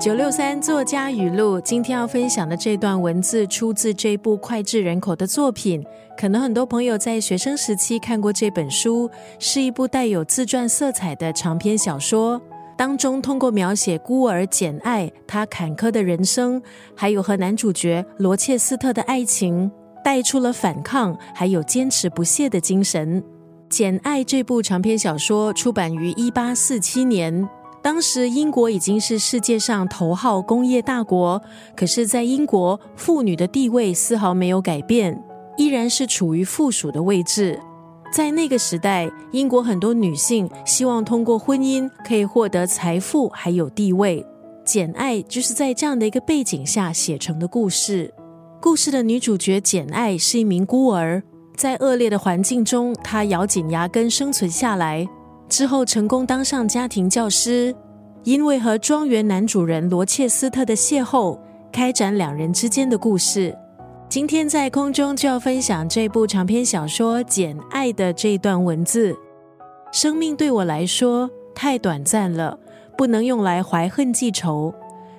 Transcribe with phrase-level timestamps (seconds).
[0.00, 5.82] 九六三作家语录，今天要分享的这段文字出自这部脍炙人口的作品。
[6.18, 9.08] 可能很多朋友在学生时期看过这本书，
[9.38, 12.40] 是一部带有自传色彩的长篇小说。
[12.76, 16.60] 当中通过描写孤儿简爱她坎坷的人生，
[16.94, 19.70] 还有和男主角罗切斯特的爱情，
[20.04, 23.22] 带出了反抗还有坚持不懈的精神。
[23.70, 27.48] 《简爱》这部长篇小说出版于一八四七年。
[27.84, 31.38] 当时英国已经是世界上头号工业大国，
[31.76, 35.22] 可是，在英国妇女的地位丝毫没有改变，
[35.58, 37.60] 依然是处于附属的位置。
[38.10, 44.22] 在那个时代，英国很多女性希望通过婚姻可以获得财富还有地位，
[44.64, 48.14] 《简爱》就是在这样的一个背景下写成的故事。
[48.62, 51.22] 故事的女主角简爱是一名孤儿，
[51.54, 55.06] 在恶劣的环境中，她咬紧牙根生存下来。
[55.56, 57.72] 之后成功当上家庭教师，
[58.24, 61.38] 因为和庄园男主人罗切斯特的邂逅，
[61.70, 63.56] 开展两人之间的故事。
[64.08, 69.16] 今天在空中就要分享这部长篇小说《简爱》的这一段文字：
[69.92, 72.58] 生命对我来说太短暂了，
[72.98, 74.74] 不能用来怀恨记仇。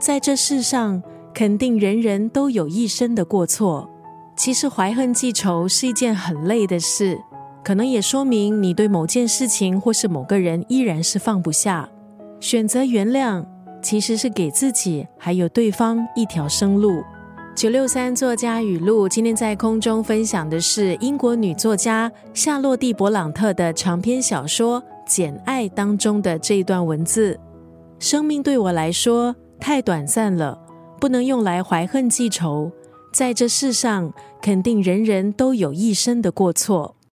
[0.00, 1.00] 在这世上，
[1.32, 3.88] 肯定人人都有一生的过错。
[4.36, 7.16] 其实怀恨记仇是一件很累的事。
[7.66, 11.88] 可能也说明你对某件事情或是某个人依然是放不下。
[12.38, 13.44] 选择原谅，
[13.82, 17.02] 其实是给自己还有对方一条生路。
[17.56, 27.36] 九六三作家语录，今天在空中分享的是英国女作家夏洛蒂·勃朗特的长篇小说《简爱》当中的这一段文字：
[27.98, 30.56] 生命对我来说太短暂了，
[31.00, 32.70] 不能用来怀恨记仇。
[33.12, 36.96] 在这世上，肯定人人都有一生的过错。